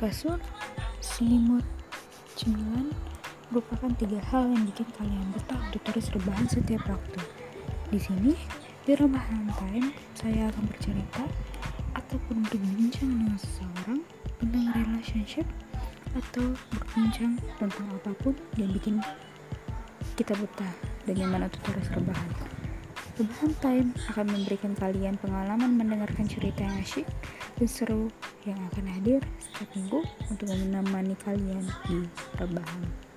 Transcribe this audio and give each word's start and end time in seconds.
kasur, 0.00 0.40
selimut, 1.04 1.60
cemilan 2.32 2.88
merupakan 3.52 3.92
tiga 4.00 4.16
hal 4.32 4.48
yang 4.48 4.64
bikin 4.64 4.88
kalian 4.96 5.28
betah 5.36 5.60
untuk 5.60 5.82
terus 5.92 6.08
rebahan 6.16 6.48
setiap 6.48 6.80
waktu. 6.88 7.20
Di 7.92 8.00
sini, 8.00 8.32
di 8.88 8.96
Rebahan 8.96 9.52
Time, 9.60 9.92
saya 10.16 10.48
akan 10.48 10.64
bercerita 10.72 11.28
ataupun 11.92 12.48
berbincang 12.48 13.12
dengan 13.12 13.36
seseorang 13.36 14.00
tentang 14.40 14.64
relationship 14.72 15.44
atau 16.16 16.56
berbincang 16.72 17.36
tentang 17.60 17.86
apa 17.92 18.16
pun 18.24 18.32
yang 18.56 18.72
bikin 18.72 19.04
kita 20.16 20.32
betah 20.32 20.72
untuk 21.44 21.60
terus 21.60 21.92
rebahan. 21.92 22.32
Rebahan 23.20 23.52
Time 23.60 23.88
akan 24.08 24.26
memberikan 24.32 24.72
kalian 24.80 25.20
pengalaman 25.20 25.76
mendengarkan 25.76 26.24
cerita 26.24 26.64
yang 26.64 26.80
asyik 26.80 27.04
dan 27.60 27.68
seru 27.68 28.08
yang 28.50 28.60
akan 28.74 28.86
hadir 28.90 29.20
setiap 29.38 29.70
minggu 29.78 30.00
untuk 30.26 30.46
menemani 30.50 31.14
kalian 31.22 31.64
di 31.86 31.98
rebahan. 32.36 33.09